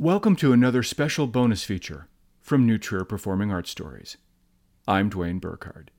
Welcome 0.00 0.34
to 0.36 0.54
another 0.54 0.82
special 0.82 1.26
bonus 1.26 1.62
feature 1.62 2.08
from 2.40 2.64
New 2.64 2.78
Trier 2.78 3.04
Performing 3.04 3.52
Arts 3.52 3.68
Stories. 3.68 4.16
I'm 4.88 5.10
Dwayne 5.10 5.42
Burkhard. 5.42 5.90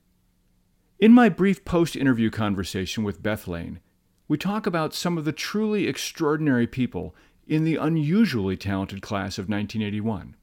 In 0.98 1.12
my 1.12 1.28
brief 1.28 1.64
post 1.64 1.94
interview 1.94 2.28
conversation 2.28 3.04
with 3.04 3.22
Beth 3.22 3.46
Lane, 3.46 3.78
we 4.26 4.36
talk 4.36 4.66
about 4.66 4.92
some 4.92 5.16
of 5.16 5.24
the 5.24 5.30
truly 5.30 5.86
extraordinary 5.86 6.66
people 6.66 7.14
in 7.46 7.62
the 7.62 7.76
unusually 7.76 8.56
talented 8.56 9.02
class 9.02 9.38
of 9.38 9.48
1981. 9.48 10.34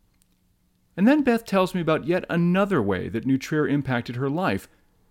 And 0.95 1.05
then 1.05 1.23
Beth 1.23 1.43
tells 1.43 1.75
me 1.75 1.81
about 1.81 2.07
yet 2.07 2.23
another 2.29 2.81
way 2.81 3.09
that 3.09 3.25
New 3.25 3.37
Trier 3.37 3.67
impacted 3.67 4.15
her 4.15 4.29
life 4.29 4.69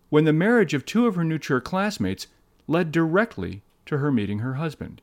when 0.08 0.24
the 0.24 0.32
marriage 0.32 0.72
of 0.72 0.86
two 0.86 1.06
of 1.06 1.16
her 1.16 1.24
New 1.24 1.36
Trier 1.36 1.60
classmates 1.60 2.28
led 2.66 2.92
directly 2.92 3.60
to 3.84 3.98
her 3.98 4.10
meeting 4.10 4.38
her 4.38 4.54
husband. 4.54 5.02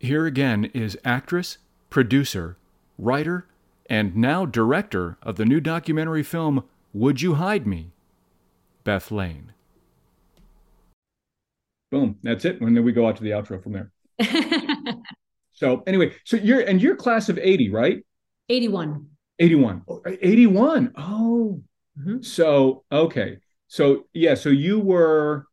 Here 0.00 0.26
again 0.26 0.64
is 0.74 0.98
actress, 1.04 1.58
producer, 1.90 2.56
writer, 2.98 3.46
and 3.88 4.16
now 4.16 4.46
director 4.46 5.18
of 5.22 5.36
the 5.36 5.44
new 5.44 5.60
documentary 5.60 6.22
film 6.22 6.64
Would 6.94 7.20
You 7.20 7.34
Hide 7.34 7.66
Me? 7.66 7.90
Beth 8.84 9.10
Lane. 9.10 9.52
Boom, 11.90 12.16
that's 12.22 12.44
it. 12.44 12.60
And 12.60 12.76
then 12.76 12.84
we 12.84 12.92
go 12.92 13.08
out 13.08 13.16
to 13.16 13.22
the 13.22 13.30
outro 13.30 13.62
from 13.62 13.72
there. 13.72 13.90
so 15.52 15.82
anyway, 15.86 16.12
so 16.24 16.36
you're 16.36 16.60
and 16.60 16.80
you're 16.80 16.94
class 16.94 17.28
of 17.28 17.36
80, 17.36 17.70
right? 17.70 18.04
81. 18.48 19.06
81. 19.40 19.82
Oh, 19.88 20.02
81. 20.06 20.92
Oh. 20.96 21.60
Mm-hmm. 21.98 22.22
So 22.22 22.84
okay. 22.92 23.38
So 23.66 24.06
yeah, 24.12 24.34
so 24.34 24.50
you 24.50 24.78
were 24.78 25.46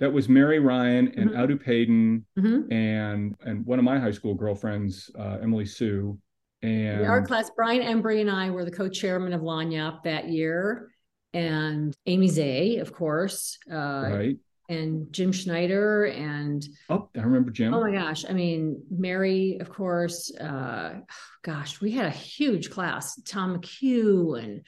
that 0.00 0.12
was 0.12 0.28
Mary 0.28 0.58
Ryan 0.58 1.12
and 1.16 1.30
mm-hmm. 1.30 1.40
Adu 1.40 1.60
Payton 1.62 2.26
mm-hmm. 2.38 2.72
and 2.72 3.34
and 3.44 3.64
one 3.64 3.78
of 3.78 3.84
my 3.84 3.98
high 3.98 4.10
school 4.10 4.34
girlfriends, 4.34 5.10
uh, 5.18 5.38
Emily 5.42 5.66
Sue. 5.66 6.18
And 6.62 7.02
In 7.02 7.06
our 7.06 7.22
class, 7.22 7.50
Brian 7.54 7.82
Embry 7.82 8.22
and 8.22 8.30
I 8.30 8.50
were 8.50 8.64
the 8.64 8.70
co-chairman 8.70 9.34
of 9.34 9.42
Lagniappe 9.42 10.04
that 10.04 10.28
year, 10.28 10.90
and 11.34 11.94
Amy 12.06 12.28
Zay, 12.28 12.78
of 12.78 12.92
course, 12.92 13.58
uh, 13.70 14.08
right, 14.10 14.36
and 14.68 15.12
Jim 15.12 15.30
Schneider, 15.30 16.06
and 16.06 16.66
oh, 16.88 17.10
I 17.14 17.20
remember 17.20 17.50
Jim. 17.50 17.74
Oh 17.74 17.80
my 17.82 17.92
gosh, 17.92 18.24
I 18.28 18.32
mean 18.32 18.82
Mary, 18.90 19.58
of 19.60 19.68
course. 19.68 20.34
Uh, 20.34 21.00
gosh, 21.42 21.80
we 21.80 21.90
had 21.90 22.06
a 22.06 22.10
huge 22.10 22.70
class. 22.70 23.20
Tom 23.22 23.58
McHugh, 23.58 24.42
and 24.42 24.62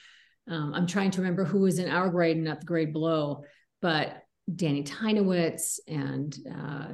um, 0.48 0.74
I'm 0.74 0.86
trying 0.86 1.12
to 1.12 1.22
remember 1.22 1.44
who 1.44 1.60
was 1.60 1.78
in 1.78 1.88
our 1.88 2.10
grade 2.10 2.36
and 2.36 2.44
not 2.44 2.60
the 2.60 2.66
grade 2.66 2.92
below, 2.92 3.42
but 3.80 4.22
Danny 4.54 4.82
Tynowitz, 4.82 5.80
and 5.88 6.36
uh, 6.54 6.86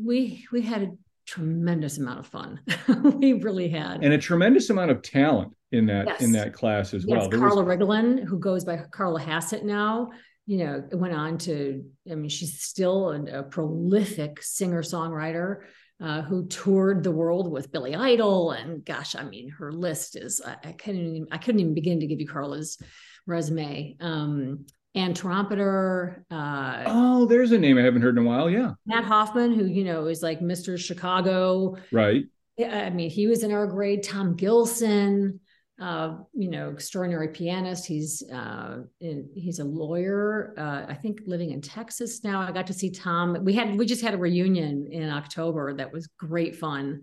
we 0.00 0.46
we 0.52 0.62
had 0.62 0.82
a 0.82 0.90
tremendous 1.26 1.98
amount 1.98 2.20
of 2.20 2.26
fun. 2.26 2.60
we 3.18 3.34
really 3.34 3.68
had, 3.68 4.04
and 4.04 4.12
a 4.12 4.18
tremendous 4.18 4.70
amount 4.70 4.90
of 4.90 5.02
talent 5.02 5.54
in 5.72 5.86
that 5.86 6.06
yes. 6.06 6.22
in 6.22 6.32
that 6.32 6.52
class 6.52 6.94
as 6.94 7.04
yes, 7.06 7.18
well. 7.18 7.28
There 7.28 7.38
Carla 7.38 7.64
was... 7.64 7.76
Riglin, 7.76 8.24
who 8.24 8.38
goes 8.38 8.64
by 8.64 8.76
Carla 8.90 9.20
Hassett 9.20 9.64
now, 9.64 10.10
you 10.46 10.58
know, 10.58 10.84
went 10.92 11.14
on 11.14 11.38
to. 11.38 11.84
I 12.10 12.14
mean, 12.14 12.28
she's 12.30 12.62
still 12.62 13.10
a, 13.10 13.40
a 13.40 13.42
prolific 13.42 14.42
singer 14.42 14.82
songwriter. 14.82 15.62
Uh, 16.02 16.22
who 16.22 16.46
toured 16.46 17.04
the 17.04 17.10
world 17.10 17.52
with 17.52 17.70
Billy 17.70 17.94
Idol, 17.94 18.52
and 18.52 18.82
gosh, 18.86 19.14
I 19.14 19.22
mean, 19.22 19.50
her 19.50 19.70
list 19.70 20.16
is 20.16 20.40
I, 20.42 20.56
I 20.68 20.72
couldn't 20.72 21.14
even 21.14 21.28
I 21.30 21.36
couldn't 21.36 21.60
even 21.60 21.74
begin 21.74 22.00
to 22.00 22.06
give 22.06 22.18
you 22.18 22.26
Carla's 22.26 22.78
resume. 23.26 23.96
Um, 24.00 24.64
and 24.94 25.16
trumpeter. 25.16 26.24
Uh, 26.30 26.82
oh, 26.86 27.26
there's 27.26 27.52
a 27.52 27.58
name 27.58 27.78
I 27.78 27.82
haven't 27.82 28.02
heard 28.02 28.18
in 28.18 28.24
a 28.24 28.28
while. 28.28 28.50
Yeah, 28.50 28.72
Matt 28.86 29.04
Hoffman, 29.04 29.54
who 29.54 29.66
you 29.66 29.84
know 29.84 30.06
is 30.06 30.22
like 30.22 30.40
Mr. 30.40 30.78
Chicago. 30.78 31.76
Right. 31.92 32.24
I 32.60 32.90
mean, 32.90 33.08
he 33.08 33.26
was 33.26 33.42
in 33.42 33.52
our 33.52 33.66
grade. 33.66 34.02
Tom 34.02 34.36
Gilson, 34.36 35.40
uh, 35.80 36.16
you 36.34 36.50
know, 36.50 36.68
extraordinary 36.68 37.28
pianist. 37.28 37.86
He's 37.86 38.22
uh, 38.30 38.80
in, 39.00 39.30
he's 39.34 39.60
a 39.60 39.64
lawyer. 39.64 40.54
Uh, 40.58 40.84
I 40.88 40.94
think 40.94 41.20
living 41.26 41.52
in 41.52 41.62
Texas 41.62 42.22
now. 42.22 42.40
I 42.40 42.52
got 42.52 42.66
to 42.66 42.74
see 42.74 42.90
Tom. 42.90 43.44
We 43.44 43.54
had 43.54 43.76
we 43.76 43.86
just 43.86 44.02
had 44.02 44.14
a 44.14 44.18
reunion 44.18 44.88
in 44.90 45.08
October 45.08 45.74
that 45.74 45.92
was 45.92 46.08
great 46.18 46.56
fun, 46.56 47.02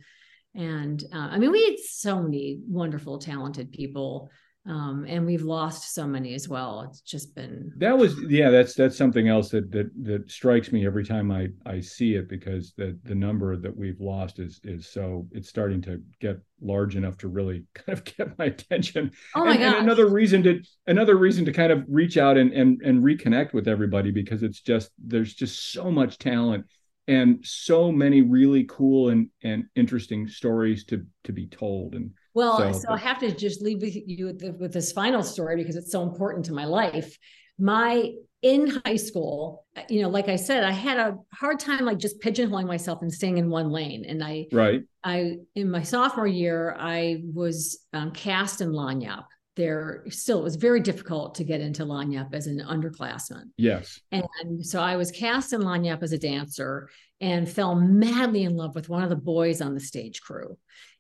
and 0.54 1.04
uh, 1.14 1.30
I 1.32 1.38
mean, 1.38 1.52
we 1.52 1.66
had 1.66 1.80
so 1.80 2.22
many 2.22 2.60
wonderful, 2.68 3.18
talented 3.18 3.72
people 3.72 4.30
um, 4.68 5.06
and 5.08 5.26
we've 5.26 5.44
lost 5.44 5.94
so 5.94 6.06
many 6.06 6.34
as 6.34 6.50
well. 6.50 6.82
It's 6.82 7.00
just 7.00 7.34
been 7.34 7.72
that 7.78 7.98
was 7.98 8.16
yeah. 8.28 8.50
That's 8.50 8.74
that's 8.74 8.98
something 8.98 9.30
else 9.30 9.50
that 9.50 9.72
that 9.72 9.90
that 10.04 10.30
strikes 10.30 10.74
me 10.74 10.86
every 10.86 11.06
time 11.06 11.32
I 11.32 11.48
I 11.66 11.80
see 11.80 12.16
it 12.16 12.28
because 12.28 12.74
the 12.76 13.00
the 13.04 13.16
number 13.16 13.56
that 13.56 13.76
we've 13.76 14.02
lost 14.02 14.40
is 14.40 14.60
is 14.66 14.86
so 14.86 15.26
it's 15.32 15.48
starting 15.48 15.82
to 15.84 16.02
get 16.20 16.40
large 16.62 16.98
enough 16.98 17.18
to 17.20 17.30
really 17.30 17.64
kind 17.76 17.98
of 17.98 18.04
get 18.04 18.38
my 18.38 18.46
attention. 18.46 19.12
Oh 19.36 19.46
my 19.46 19.54
and, 19.54 19.64
and 19.64 19.76
another 19.78 20.08
reason 20.08 20.44
to 20.44 20.62
another 20.86 21.16
reason 21.16 21.46
to 21.46 21.54
kind 21.54 21.72
of 21.72 21.86
reach 21.88 22.18
out 22.18 22.38
and 22.38 22.52
and 22.52 22.82
and 22.82 23.02
reconnect 23.02 23.54
with 23.54 23.70
everybody 23.70 24.12
because 24.12 24.44
it's 24.44 24.60
just 24.60 24.92
there's 24.98 25.34
just 25.34 25.72
so 25.72 25.90
much 25.90 26.18
talent 26.18 26.66
and 27.08 27.40
so 27.42 27.90
many 27.90 28.22
really 28.22 28.66
cool 28.66 29.10
and 29.10 29.30
and 29.44 29.64
interesting 29.76 30.28
stories 30.28 30.84
to 30.86 31.06
to 31.24 31.32
be 31.32 31.48
told 31.48 31.96
and 31.96 32.12
well, 32.38 32.72
so, 32.72 32.80
so 32.82 32.94
I 32.94 32.98
have 33.00 33.18
to 33.22 33.32
just 33.32 33.64
leave 33.64 33.82
with 33.82 33.96
you 33.96 34.28
with, 34.28 34.40
the, 34.40 34.52
with 34.52 34.72
this 34.72 34.92
final 34.92 35.24
story 35.24 35.56
because 35.56 35.76
it's 35.76 35.92
so 35.92 36.04
important 36.04 36.46
to 36.46 36.54
my 36.54 36.66
life. 36.66 37.18
My 37.58 38.12
in 38.44 38.80
high 38.86 38.98
school, 38.98 39.66
you 39.90 40.04
know, 40.04 40.10
like 40.10 40.30
I 40.30 40.36
said, 40.36 40.64
I 40.64 40.70
had 40.72 41.00
a 41.00 41.18
hard 41.34 41.60
time 41.60 41.84
like 41.86 41.98
just 41.98 42.22
pigeonholing 42.22 42.68
myself 42.68 43.02
and 43.02 43.12
staying 43.12 43.40
in 43.40 43.50
one 43.50 43.72
lane. 43.72 44.06
And 44.08 44.24
I, 44.24 44.46
right, 44.52 44.84
I 45.04 45.38
in 45.56 45.72
my 45.72 45.82
sophomore 45.82 46.28
year, 46.28 46.76
I 46.78 47.24
was 47.34 47.80
um, 47.94 48.12
cast 48.12 48.62
in 48.62 48.70
Lagniappe. 48.70 49.26
There 49.56 50.04
still 50.10 50.38
it 50.38 50.44
was 50.44 50.58
very 50.58 50.82
difficult 50.82 51.34
to 51.36 51.44
get 51.44 51.60
into 51.60 51.86
Lagniappe 51.86 52.36
as 52.36 52.46
an 52.46 52.60
underclassman. 52.60 53.46
Yes, 53.58 54.00
and 54.12 54.28
so 54.62 54.80
I 54.80 54.96
was 54.96 55.10
cast 55.10 55.54
in 55.54 55.62
Lagniappe 55.62 56.04
as 56.04 56.12
a 56.12 56.20
dancer 56.20 56.90
and 57.20 57.50
fell 57.50 57.74
madly 57.74 58.44
in 58.44 58.56
love 58.56 58.76
with 58.76 58.90
one 58.90 59.02
of 59.02 59.10
the 59.10 59.16
boys 59.16 59.60
on 59.60 59.74
the 59.74 59.80
stage 59.80 60.22
crew 60.22 60.56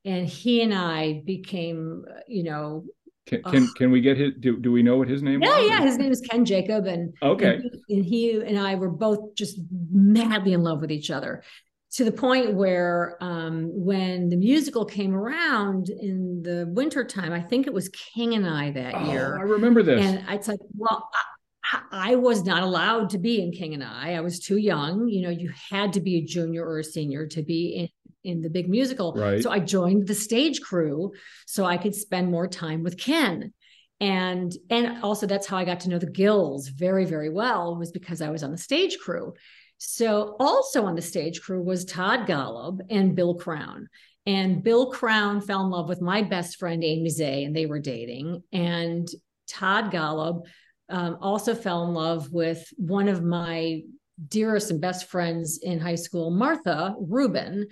and 0.07 0.27
he 0.27 0.61
and 0.61 0.73
I 0.73 1.21
became, 1.25 2.05
you 2.27 2.43
know, 2.43 2.85
can 3.27 3.43
can, 3.43 3.67
can 3.75 3.91
we 3.91 3.99
get 3.99 4.17
his? 4.17 4.33
Do, 4.39 4.57
do 4.57 4.71
we 4.71 4.81
know 4.81 4.95
what 4.95 5.09
his 5.09 5.21
name? 5.21 5.43
Yeah, 5.43 5.59
was? 5.59 5.69
yeah. 5.69 5.81
His 5.81 5.97
name 5.97 6.11
is 6.11 6.21
Ken 6.21 6.45
Jacob, 6.45 6.85
and 6.85 7.13
okay, 7.21 7.55
and 7.55 7.63
he, 7.87 7.95
and 7.95 8.05
he, 8.05 8.41
and 8.41 8.57
I 8.57 8.75
were 8.75 8.89
both 8.89 9.35
just 9.35 9.59
madly 9.91 10.53
in 10.53 10.63
love 10.63 10.79
with 10.79 10.91
each 10.91 11.11
other, 11.11 11.43
to 11.91 12.05
the 12.05 12.11
point 12.11 12.55
where 12.55 13.17
um, 13.19 13.69
when 13.73 14.29
the 14.29 14.37
musical 14.37 14.85
came 14.85 15.13
around 15.13 15.89
in 15.89 16.41
the 16.41 16.67
wintertime, 16.69 17.33
I 17.33 17.41
think 17.41 17.67
it 17.67 17.73
was 17.73 17.89
King 17.89 18.33
and 18.33 18.47
I 18.47 18.71
that 18.71 18.95
oh, 18.95 19.11
year. 19.11 19.37
I 19.37 19.41
remember 19.41 19.83
this, 19.83 20.03
and 20.03 20.23
it's 20.29 20.47
like, 20.47 20.59
well. 20.75 21.09
I, 21.13 21.81
I 21.91 22.15
was 22.15 22.45
not 22.45 22.63
allowed 22.63 23.09
to 23.09 23.17
be 23.17 23.41
in 23.41 23.51
King 23.51 23.73
and 23.73 23.83
I. 23.83 24.13
I 24.13 24.21
was 24.21 24.39
too 24.39 24.55
young. 24.55 25.09
You 25.09 25.23
know, 25.23 25.29
you 25.29 25.51
had 25.69 25.91
to 25.93 25.99
be 25.99 26.15
a 26.15 26.21
junior 26.21 26.65
or 26.65 26.79
a 26.79 26.83
senior 26.83 27.27
to 27.27 27.43
be 27.43 27.75
in 27.75 27.89
in 28.23 28.41
the 28.41 28.49
big 28.49 28.69
musical. 28.69 29.13
Right. 29.13 29.41
So 29.41 29.49
I 29.51 29.59
joined 29.59 30.07
the 30.07 30.15
stage 30.15 30.61
crew 30.61 31.11
so 31.45 31.65
I 31.65 31.77
could 31.77 31.95
spend 31.95 32.31
more 32.31 32.47
time 32.47 32.83
with 32.83 32.97
Ken. 32.97 33.53
And 33.99 34.53
and 34.69 35.03
also 35.03 35.25
that's 35.25 35.47
how 35.47 35.57
I 35.57 35.65
got 35.65 35.79
to 35.81 35.89
know 35.89 35.97
the 35.97 36.09
Gills 36.09 36.67
very, 36.67 37.05
very 37.05 37.29
well, 37.29 37.75
was 37.77 37.91
because 37.91 38.21
I 38.21 38.29
was 38.29 38.43
on 38.43 38.51
the 38.51 38.57
stage 38.57 38.97
crew. 38.99 39.33
So 39.79 40.35
also 40.39 40.85
on 40.85 40.95
the 40.95 41.01
stage 41.01 41.41
crew 41.41 41.61
was 41.61 41.85
Todd 41.85 42.27
Golub 42.27 42.79
and 42.89 43.15
Bill 43.15 43.35
Crown. 43.35 43.87
And 44.25 44.61
Bill 44.61 44.91
Crown 44.91 45.39
fell 45.39 45.63
in 45.63 45.69
love 45.69 45.87
with 45.87 46.01
my 46.01 46.21
best 46.21 46.57
friend 46.57 46.83
Amy 46.83 47.09
Zay, 47.09 47.45
and 47.45 47.55
they 47.55 47.65
were 47.65 47.79
dating. 47.79 48.43
And 48.51 49.07
Todd 49.47 49.91
Golub 49.91 50.45
um, 50.89 51.17
also 51.21 51.55
fell 51.55 51.85
in 51.87 51.93
love 51.93 52.31
with 52.31 52.67
one 52.75 53.07
of 53.07 53.23
my 53.23 53.83
dearest 54.27 54.71
and 54.71 54.81
best 54.81 55.09
friends 55.09 55.59
in 55.61 55.79
high 55.79 55.95
school, 55.95 56.29
Martha 56.31 56.95
Rubin, 56.99 57.67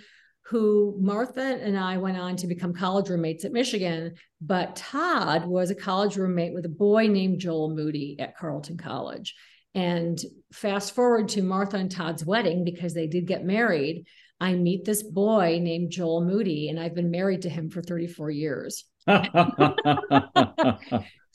who 0.47 0.95
Martha 0.99 1.41
and 1.41 1.77
I 1.77 1.97
went 1.97 2.17
on 2.17 2.35
to 2.37 2.47
become 2.47 2.73
college 2.73 3.09
roommates 3.09 3.45
at 3.45 3.51
Michigan. 3.51 4.13
But 4.41 4.75
Todd 4.75 5.45
was 5.45 5.71
a 5.71 5.75
college 5.75 6.17
roommate 6.17 6.53
with 6.53 6.65
a 6.65 6.69
boy 6.69 7.07
named 7.07 7.39
Joel 7.39 7.73
Moody 7.73 8.15
at 8.19 8.37
Carleton 8.37 8.77
College. 8.77 9.33
And 9.73 10.19
fast 10.53 10.93
forward 10.93 11.29
to 11.29 11.41
Martha 11.41 11.77
and 11.77 11.91
Todd's 11.91 12.23
wedding 12.23 12.63
because 12.63 12.93
they 12.93 13.07
did 13.07 13.25
get 13.25 13.43
married. 13.43 14.05
I 14.39 14.53
meet 14.53 14.85
this 14.85 15.01
boy 15.01 15.59
named 15.61 15.91
Joel 15.91 16.23
Moody, 16.23 16.69
and 16.69 16.79
I've 16.79 16.93
been 16.93 17.09
married 17.09 17.41
to 17.43 17.49
him 17.49 17.69
for 17.69 17.81
34 17.81 18.29
years. 18.29 18.85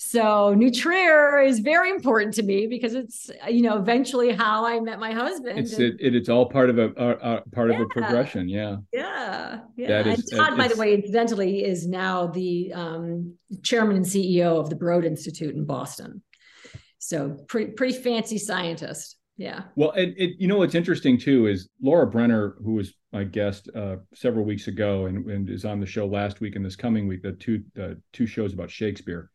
So 0.02 0.54
New 0.54 0.70
Trier 0.70 1.42
is 1.42 1.58
very 1.58 1.90
important 1.90 2.32
to 2.36 2.42
me 2.42 2.66
because 2.66 2.94
it's 2.94 3.30
you 3.46 3.60
know 3.60 3.76
eventually 3.76 4.32
how 4.32 4.64
I 4.64 4.80
met 4.80 4.98
my 4.98 5.12
husband. 5.12 5.58
It's 5.58 5.74
and, 5.74 6.00
it, 6.00 6.16
it's 6.16 6.30
all 6.30 6.46
part 6.46 6.70
of 6.70 6.78
a, 6.78 6.86
a, 6.96 7.08
a 7.10 7.42
part 7.50 7.68
yeah, 7.68 7.76
of 7.76 7.82
a 7.82 7.86
progression. 7.86 8.48
Yeah. 8.48 8.78
Yeah. 8.94 9.60
Yeah. 9.76 10.08
and 10.08 10.22
Todd, 10.34 10.56
by 10.56 10.68
the 10.68 10.76
way, 10.76 10.94
incidentally, 10.94 11.66
is 11.66 11.86
now 11.86 12.28
the 12.28 12.72
um, 12.72 13.34
chairman 13.62 13.96
and 13.96 14.06
CEO 14.06 14.58
of 14.58 14.70
the 14.70 14.74
Broad 14.74 15.04
Institute 15.04 15.54
in 15.54 15.66
Boston. 15.66 16.22
So 16.98 17.36
pretty 17.46 17.72
pretty 17.72 17.92
fancy 17.92 18.38
scientist. 18.38 19.18
yeah. 19.36 19.64
Well, 19.76 19.90
and 19.90 20.14
it, 20.16 20.36
you 20.38 20.48
know 20.48 20.56
what's 20.56 20.74
interesting 20.74 21.18
too 21.18 21.46
is 21.46 21.68
Laura 21.82 22.06
Brenner, 22.06 22.56
who 22.64 22.72
was 22.72 22.94
my 23.12 23.24
guest 23.24 23.68
uh, 23.76 23.96
several 24.14 24.46
weeks 24.46 24.66
ago 24.66 25.06
and, 25.06 25.30
and 25.30 25.50
is 25.50 25.66
on 25.66 25.78
the 25.78 25.84
show 25.84 26.06
last 26.06 26.40
week 26.40 26.56
and 26.56 26.64
this 26.64 26.74
coming 26.74 27.06
week, 27.06 27.22
the 27.22 27.32
two 27.32 27.62
the 27.74 28.00
two 28.14 28.26
shows 28.26 28.54
about 28.54 28.70
Shakespeare. 28.70 29.30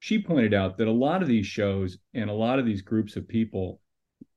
She 0.00 0.18
pointed 0.22 0.54
out 0.54 0.78
that 0.78 0.88
a 0.88 0.92
lot 0.92 1.22
of 1.22 1.28
these 1.28 1.46
shows 1.46 1.98
and 2.14 2.30
a 2.30 2.34
lot 2.34 2.58
of 2.58 2.66
these 2.66 2.82
groups 2.82 3.16
of 3.16 3.26
people, 3.28 3.80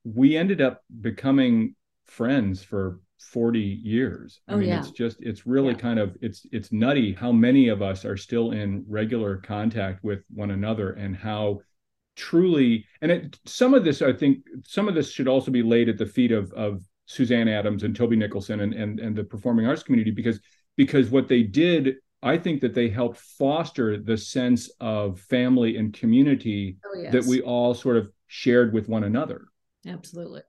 we 0.04 0.36
ended 0.36 0.62
up 0.62 0.84
becoming 1.02 1.76
friends 2.06 2.64
for 2.64 3.00
40 3.20 3.60
years. 3.60 4.42
I 4.48 4.54
Oh, 4.54 4.58
mean, 4.58 4.70
yeah. 4.70 4.80
it's 4.80 4.92
just 4.92 5.22
it's 5.22 5.46
really 5.46 5.74
Yeah. 5.74 5.80
kind 5.80 6.00
of 6.00 6.18
it's 6.22 6.46
it's 6.52 6.72
nutty 6.72 7.14
how 7.14 7.32
many 7.32 7.68
of 7.68 7.82
us 7.82 8.04
are 8.06 8.18
still 8.18 8.52
in 8.52 8.84
regular 8.88 9.38
contact 9.38 10.04
with 10.04 10.24
one 10.34 10.52
another 10.52 10.92
and 10.94 11.16
how 11.16 11.62
truly 12.16 12.86
and 13.02 13.12
it, 13.12 13.40
some 13.46 13.74
of 13.74 13.84
this 13.84 14.02
I 14.02 14.14
think 14.14 14.40
some 14.66 14.88
of 14.88 14.96
this 14.96 15.12
should 15.12 15.28
also 15.28 15.52
be 15.52 15.64
laid 15.64 15.90
at 15.90 15.98
the 15.98 16.06
feet 16.06 16.32
of 16.32 16.52
of 16.54 16.84
Suzanne 17.06 17.48
Adams 17.48 17.84
and 17.84 17.96
Toby 17.96 18.16
Nicholson 18.16 18.62
and 18.62 18.74
and 18.74 19.00
and 19.00 19.16
the 19.16 19.24
performing 19.24 19.68
arts 19.68 19.84
community 19.84 20.12
because 20.12 20.40
because 20.78 21.10
what 21.10 21.28
they 21.28 21.44
did 21.44 21.96
I 22.24 22.38
think 22.38 22.62
that 22.62 22.74
they 22.74 22.90
helped 22.90 23.18
foster 23.18 23.98
the 23.98 24.18
sense 24.18 24.70
of 24.80 25.20
family 25.20 25.78
and 25.78 25.94
community 25.94 26.78
Oh, 26.86 26.96
yes. 27.02 27.12
that 27.14 27.26
we 27.26 27.42
all 27.42 27.74
sort 27.74 27.98
of 27.98 28.12
shared 28.28 28.74
with 28.74 28.88
one 28.88 29.04
another 29.04 29.48
absolutely. 29.88 30.42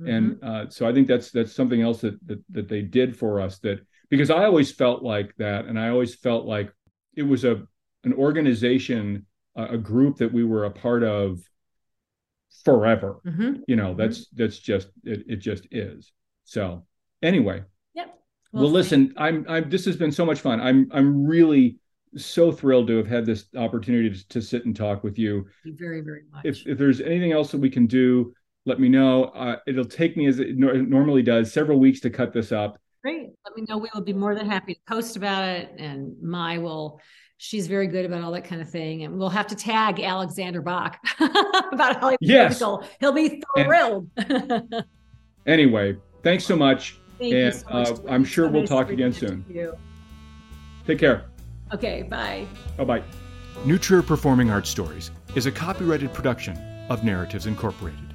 and 0.00 0.36
Mhm. 0.36 0.42
uh, 0.42 0.68
so 0.70 0.88
I 0.88 0.92
think 0.94 1.06
that's 1.08 1.30
that's 1.30 1.52
something 1.52 1.80
else 1.82 2.00
that, 2.00 2.18
that 2.26 2.42
that 2.50 2.68
they 2.68 2.82
did 2.82 3.16
for 3.16 3.40
us 3.40 3.58
that 3.60 3.80
because 4.08 4.30
I 4.30 4.44
always 4.44 4.72
felt 4.72 5.02
like 5.04 5.36
that, 5.36 5.66
and 5.66 5.78
I 5.78 5.90
always 5.90 6.14
felt 6.16 6.44
like 6.46 6.72
it 7.14 7.22
was 7.22 7.44
a 7.44 7.62
an 8.04 8.12
organization, 8.14 9.26
a, 9.54 9.74
a 9.74 9.78
group 9.78 10.16
that 10.16 10.32
we 10.32 10.42
were 10.42 10.64
a 10.64 10.70
part 10.70 11.02
of 11.04 11.38
forever. 12.64 13.20
Mhm. 13.24 13.62
You 13.68 13.76
know, 13.76 13.94
that's 13.94 14.28
that's 14.30 14.58
just 14.58 14.88
it. 15.04 15.24
It 15.28 15.36
just 15.36 15.66
is. 15.70 16.12
So 16.44 16.86
anyway, 17.22 17.62
Yep. 18.52 18.62
well, 18.62 18.70
listen, 18.70 19.12
I'm 19.16 19.44
I'm 19.48 19.70
this 19.70 19.84
has 19.84 19.96
been 19.96 20.12
so 20.12 20.24
much 20.26 20.40
fun. 20.40 20.60
I'm 20.60 20.88
I'm 20.92 21.24
really 21.26 21.78
so 22.16 22.50
thrilled 22.50 22.88
to 22.88 22.96
have 22.96 23.06
had 23.06 23.24
this 23.24 23.44
opportunity 23.56 24.10
to, 24.10 24.28
to 24.28 24.42
sit 24.42 24.64
and 24.66 24.74
talk 24.74 25.04
with 25.04 25.16
you 25.16 25.46
Thank 25.64 25.78
you 25.78 25.86
very, 25.86 26.00
very 26.00 26.22
much. 26.32 26.44
if 26.44 26.66
if 26.66 26.76
there's 26.78 27.00
anything 27.00 27.30
else 27.32 27.52
that 27.52 27.58
we 27.60 27.70
can 27.70 27.86
do, 27.86 28.34
let 28.66 28.80
me 28.80 28.88
know. 28.88 29.24
Uh, 29.26 29.56
it'll 29.68 29.84
take 29.84 30.16
me 30.16 30.26
as 30.26 30.40
it 30.40 30.56
nor- 30.56 30.74
normally 30.74 31.22
does 31.22 31.52
several 31.52 31.78
weeks 31.78 32.00
to 32.00 32.10
cut 32.10 32.32
this 32.32 32.50
up. 32.50 32.78
Great. 33.02 33.28
Let 33.46 33.56
me 33.56 33.64
know. 33.68 33.78
We 33.78 33.88
will 33.94 34.02
be 34.02 34.12
more 34.12 34.34
than 34.34 34.50
happy 34.50 34.74
to 34.74 34.80
post 34.88 35.16
about 35.16 35.48
it. 35.48 35.70
And 35.78 36.12
Mai 36.20 36.58
will, 36.58 37.00
she's 37.38 37.66
very 37.68 37.86
good 37.86 38.04
about 38.04 38.22
all 38.22 38.32
that 38.32 38.44
kind 38.44 38.60
of 38.60 38.68
thing. 38.68 39.04
And 39.04 39.16
we'll 39.16 39.30
have 39.30 39.46
to 39.46 39.54
tag 39.54 40.00
Alexander 40.00 40.60
Bach 40.60 40.98
about 41.72 41.98
Hollywood 42.00 42.18
Yes. 42.20 42.50
Musical. 42.60 42.84
He'll 42.98 43.12
be 43.12 43.42
And- 43.56 43.66
thrilled. 43.66 44.10
Anyway, 45.46 45.96
thanks 46.22 46.44
so 46.44 46.54
much. 46.54 46.99
Thank 47.20 47.32
you 47.32 47.38
And, 47.46 47.54
so 47.54 47.66
much, 47.70 47.88
uh, 47.90 47.94
I'm 48.08 48.24
sure 48.24 48.46
So 48.48 48.50
we'll 48.52 48.62
nice 48.62 48.68
talk 48.70 48.90
again 48.90 49.12
soon. 49.12 49.44
you. 49.48 49.76
Take 50.86 50.98
care. 50.98 51.26
Okay. 51.72 52.02
Bye. 52.02 52.46
Bye 52.76 52.84
bye. 52.84 53.02
New 53.64 53.78
Trier 53.78 54.02
Performing 54.02 54.50
Arts 54.50 54.70
Stories 54.70 55.10
is 55.34 55.46
a 55.46 55.52
copyrighted 55.52 56.12
production 56.14 56.56
of 56.88 57.04
Narratives 57.04 57.46
Incorporated. 57.46 58.14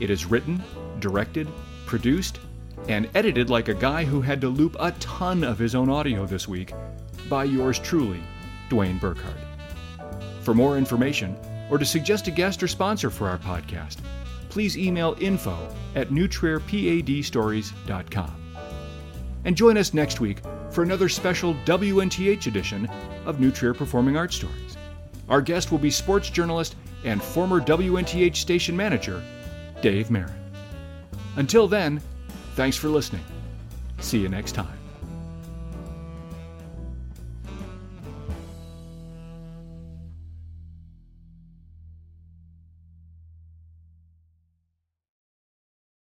It 0.00 0.10
is 0.10 0.24
written, 0.26 0.62
directed, 0.98 1.46
produced, 1.86 2.40
and 2.88 3.08
edited 3.14 3.50
like 3.50 3.68
a 3.68 3.74
guy 3.74 4.04
who 4.04 4.22
had 4.22 4.40
to 4.40 4.48
loop 4.48 4.74
a 4.80 4.90
ton 4.92 5.44
of 5.44 5.58
his 5.58 5.74
own 5.74 5.90
audio 5.90 6.24
this 6.24 6.48
week 6.48 6.72
by 7.28 7.44
yours 7.44 7.78
truly, 7.78 8.20
Dwayne 8.70 8.98
Burkhardt. 8.98 9.36
For 10.42 10.54
more 10.54 10.78
information 10.78 11.36
or 11.70 11.76
to 11.76 11.84
suggest 11.84 12.26
a 12.26 12.30
guest 12.30 12.62
or 12.62 12.68
sponsor 12.68 13.10
for 13.10 13.28
our 13.28 13.38
podcast, 13.38 13.98
please 14.50 14.76
email 14.76 15.16
info 15.20 15.56
at 15.94 16.10
newtrierpadstories.com. 16.10 18.36
And 19.44 19.56
join 19.56 19.78
us 19.78 19.94
next 19.94 20.20
week 20.20 20.42
for 20.70 20.82
another 20.82 21.08
special 21.08 21.54
WNTH 21.64 22.46
edition 22.46 22.88
of 23.24 23.40
New 23.40 23.50
Trier 23.50 23.72
Performing 23.72 24.16
Arts 24.16 24.36
Stories. 24.36 24.76
Our 25.28 25.40
guest 25.40 25.70
will 25.70 25.78
be 25.78 25.90
sports 25.90 26.28
journalist 26.28 26.74
and 27.04 27.22
former 27.22 27.60
WNTH 27.60 28.36
station 28.36 28.76
manager, 28.76 29.22
Dave 29.80 30.10
Marin. 30.10 30.34
Until 31.36 31.68
then, 31.68 32.02
thanks 32.54 32.76
for 32.76 32.88
listening. 32.88 33.24
See 34.00 34.18
you 34.18 34.28
next 34.28 34.52
time. 34.52 34.79